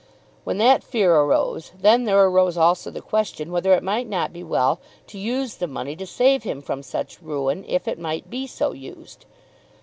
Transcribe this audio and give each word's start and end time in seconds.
When 0.45 0.57
that 0.57 0.83
fear 0.83 1.13
arose, 1.15 1.73
then 1.79 2.05
there 2.05 2.25
arose 2.25 2.57
also 2.57 2.89
the 2.89 3.03
question 3.03 3.51
whether 3.51 3.71
it 3.75 3.83
might 3.83 4.09
not 4.09 4.33
be 4.33 4.41
well 4.43 4.79
to 5.05 5.19
use 5.19 5.57
the 5.57 5.67
money 5.67 5.95
to 5.95 6.07
save 6.07 6.41
him 6.41 6.59
from 6.59 6.81
such 6.81 7.21
ruin, 7.21 7.63
if 7.67 7.87
it 7.87 7.99
might 7.99 8.27
be 8.27 8.47
so 8.47 8.71
used. 8.71 9.27